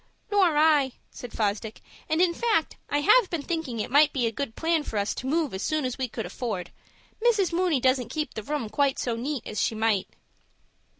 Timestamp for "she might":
9.61-10.07